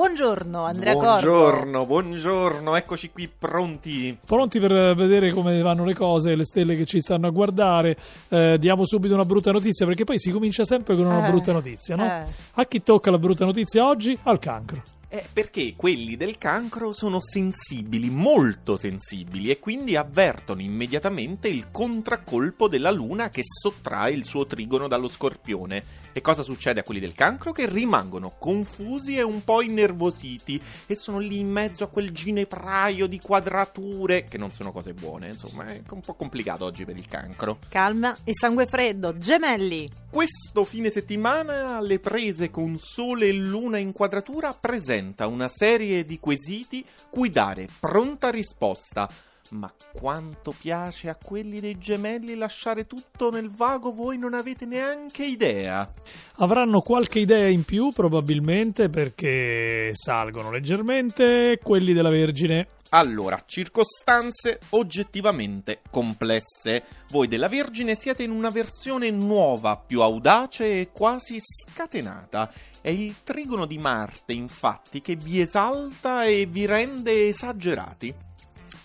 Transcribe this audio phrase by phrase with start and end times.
[0.00, 1.86] Buongiorno Andrea buongiorno, Corbo.
[1.86, 4.14] Buongiorno, eccoci qui pronti.
[4.26, 7.96] Pronti per vedere come vanno le cose, le stelle che ci stanno a guardare.
[8.28, 11.52] Eh, diamo subito una brutta notizia perché poi si comincia sempre con una Eh, brutta
[11.52, 12.04] notizia, no?
[12.04, 12.24] eh.
[12.56, 14.14] A chi tocca la brutta notizia oggi?
[14.24, 14.82] Al cancro.
[15.08, 22.66] Eh, perché quelli del cancro sono sensibili, molto sensibili, e quindi avvertono immediatamente il contraccolpo
[22.66, 26.04] della luna che sottrae il suo trigono dallo scorpione.
[26.12, 27.52] E cosa succede a quelli del cancro?
[27.52, 33.06] Che rimangono confusi e un po' innervositi e sono lì in mezzo a quel ginepraio
[33.06, 37.06] di quadrature, che non sono cose buone, insomma, è un po' complicato oggi per il
[37.06, 37.58] cancro.
[37.68, 39.16] Calma e sangue freddo.
[39.18, 39.86] Gemelli.
[40.10, 44.56] Questo fine settimana alle prese con Sole e Luna in quadratura
[44.96, 49.06] presenta una serie di quesiti cui dare pronta risposta.
[49.50, 55.24] Ma quanto piace a quelli dei gemelli lasciare tutto nel vago, voi non avete neanche
[55.24, 55.88] idea.
[56.36, 62.68] Avranno qualche idea in più probabilmente perché salgono leggermente quelli della Vergine.
[62.90, 66.84] Allora, circostanze oggettivamente complesse.
[67.10, 72.52] Voi della Vergine siete in una versione nuova, più audace e quasi scatenata.
[72.80, 78.25] È il trigono di Marte, infatti, che vi esalta e vi rende esagerati.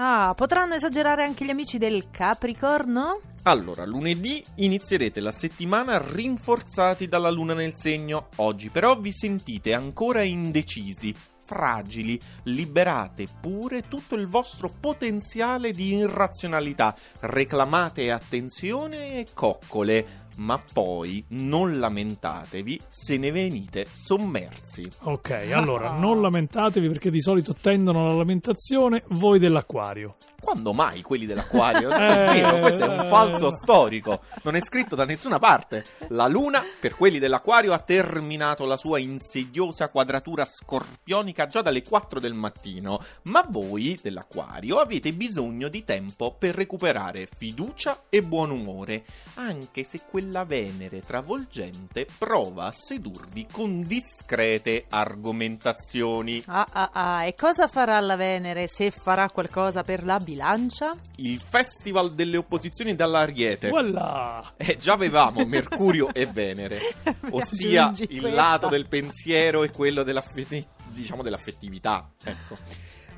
[0.00, 3.20] Ah, potranno esagerare anche gli amici del Capricorno?
[3.42, 8.28] Allora, lunedì inizierete la settimana rinforzati dalla luna nel segno.
[8.36, 16.94] Oggi però vi sentite ancora indecisi, fragili, liberate pure tutto il vostro potenziale di irrazionalità,
[17.18, 20.26] reclamate attenzione e coccole.
[20.38, 24.82] Ma poi non lamentatevi se ne venite sommersi.
[25.02, 30.14] Ok, allora non lamentatevi perché di solito tendono alla lamentazione voi dell'acquario.
[30.40, 31.88] Quando mai quelli dell'acquario?
[31.88, 33.08] Non Eh, è vero, questo è un eh.
[33.08, 34.20] falso storico.
[34.44, 35.84] Non è scritto da nessuna parte.
[36.08, 42.20] La luna, per quelli dell'acquario, ha terminato la sua insidiosa quadratura scorpionica già dalle 4
[42.20, 43.02] del mattino.
[43.22, 49.04] Ma voi dell'acquario avete bisogno di tempo per recuperare fiducia e buon umore.
[49.34, 56.42] Anche se quella Venere travolgente prova a sedurvi con discrete argomentazioni.
[56.46, 57.24] Ah, ah, ah.
[57.24, 60.94] E cosa farà la Venere se farà qualcosa per la bilancia?
[61.16, 63.68] Il festival delle opposizioni dall'Ariete.
[63.68, 64.42] Voilà!
[64.56, 68.28] Eh, già avevamo Mercurio e Venere, Mi ossia il questa.
[68.30, 72.56] lato del pensiero e quello dell'affetti- diciamo dell'affettività, ecco.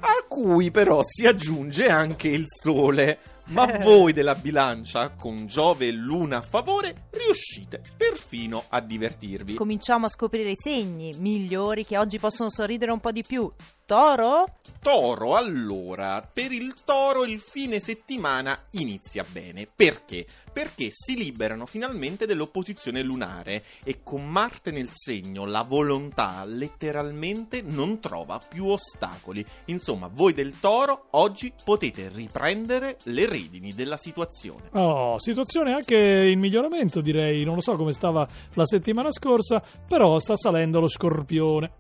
[0.03, 3.19] A cui però si aggiunge anche il Sole.
[3.51, 3.83] Ma Eh.
[3.83, 9.55] voi della bilancia, con Giove e Luna a favore, riuscite perfino a divertirvi.
[9.55, 13.51] Cominciamo a scoprire i segni migliori che oggi possono sorridere un po' di più.
[13.85, 14.59] Toro?
[14.81, 19.67] Toro, allora, per il toro il fine settimana inizia bene.
[19.75, 20.25] Perché?
[20.53, 27.99] Perché si liberano finalmente dell'opposizione lunare e con Marte nel segno la volontà letteralmente non
[27.99, 29.45] trova più ostacoli.
[29.67, 34.69] Insomma, voi del toro oggi potete riprendere le redini della situazione.
[34.73, 40.19] Oh, situazione anche in miglioramento direi, non lo so come stava la settimana scorsa, però
[40.19, 41.71] sta salendo lo scorpione.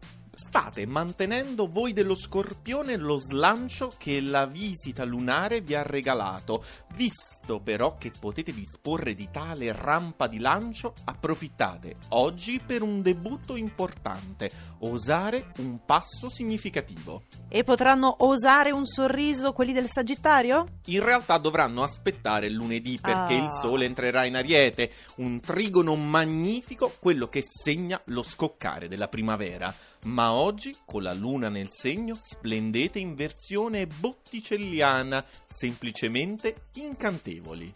[0.42, 6.64] State mantenendo voi dello scorpione lo slancio che la visita lunare vi ha regalato.
[6.94, 13.54] Visto però che potete disporre di tale rampa di lancio, approfittate oggi per un debutto
[13.54, 17.24] importante, osare un passo significativo.
[17.48, 20.66] E potranno osare un sorriso quelli del Sagittario?
[20.86, 23.44] In realtà dovranno aspettare lunedì perché Ah.
[23.44, 29.72] il sole entrerà in ariete, un trigono magnifico, quello che segna lo scoccare della primavera.
[30.04, 37.70] Ma oggi, con la luna nel segno, splendete in versione botticelliana, semplicemente incantevoli.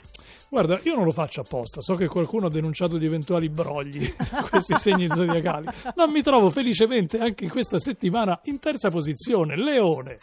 [0.49, 4.15] Guarda, io non lo faccio apposta, so che qualcuno ha denunciato di eventuali brogli
[4.49, 10.19] questi segni zodiacali, ma mi trovo felicemente anche in questa settimana in terza posizione, Leone.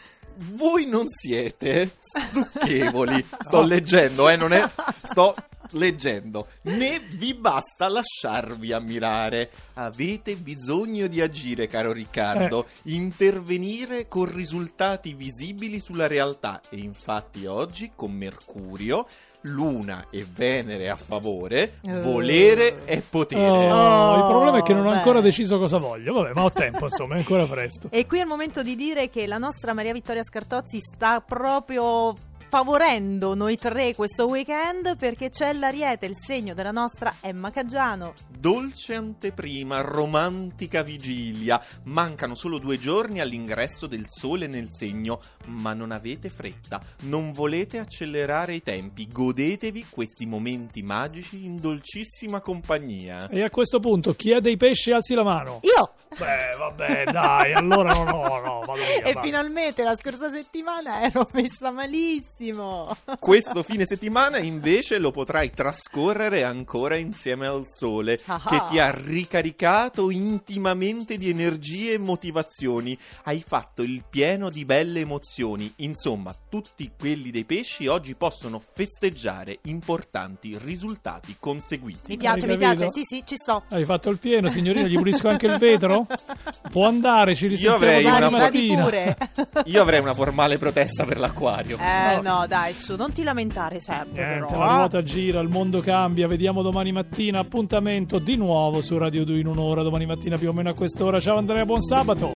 [0.54, 3.24] Voi non siete stucchevoli.
[3.40, 4.68] Sto leggendo, eh, non è.
[5.02, 5.34] Sto
[5.72, 6.46] leggendo.
[6.62, 9.50] Né vi basta lasciarvi ammirare.
[9.74, 12.66] Avete bisogno di agire, caro Riccardo.
[12.84, 16.60] Intervenire con risultati visibili sulla realtà.
[16.70, 19.06] E infatti oggi con Mercurio.
[19.46, 22.00] Luna e Venere a favore, Eh.
[22.00, 23.72] volere è potere.
[23.72, 24.96] Oh, il problema è che non ho beh.
[24.98, 26.12] ancora deciso cosa voglio.
[26.12, 27.88] Vabbè, ma ho tempo, insomma, è ancora presto.
[27.90, 32.14] E qui è il momento di dire che la nostra Maria Vittoria Scartozzi sta proprio
[32.52, 38.12] favorendo noi tre questo weekend perché c'è l'Ariete, il segno della nostra Emma Caggiano.
[38.42, 41.62] Dolce anteprima, romantica vigilia.
[41.84, 47.78] Mancano solo due giorni all'ingresso del sole nel segno, ma non avete fretta, non volete
[47.78, 53.28] accelerare i tempi, godetevi questi momenti magici in dolcissima compagnia.
[53.28, 55.60] E a questo punto, chi ha dei pesci alzi la mano.
[55.62, 55.92] Io!
[56.18, 59.22] Beh, vabbè, dai, allora no, no, no, vado via, E basta.
[59.22, 62.94] finalmente la scorsa settimana ero messa malissimo.
[63.20, 70.10] Questo fine settimana invece lo potrai trascorrere ancora insieme al sole, Che ti ha ricaricato
[70.10, 72.96] intimamente di energie e motivazioni.
[73.24, 75.72] Hai fatto il pieno di belle emozioni.
[75.76, 82.10] Insomma, tutti quelli dei pesci oggi possono festeggiare importanti risultati conseguiti.
[82.10, 82.86] Mi piace, mi piace.
[82.90, 83.64] Sì, sì, ci sto.
[83.70, 86.06] Hai fatto il pieno, signorina, gli pulisco anche il vetro?
[86.70, 88.82] Può andare, ci risentiamo avrei domani mattina.
[88.84, 89.16] pure.
[89.66, 91.78] Io avrei una formale protesta per l'acquario.
[91.78, 92.20] Eh, No.
[92.40, 94.26] no, dai, su, non ti lamentare sempre.
[94.26, 96.26] Niente, però, la ruota gira, il mondo cambia.
[96.26, 97.38] Vediamo domani mattina.
[97.40, 99.82] Appuntamento di nuovo su Radio 2 in un'ora.
[99.82, 101.18] Domani mattina più o meno a quest'ora.
[101.18, 102.30] Ciao Andrea, buon sabato.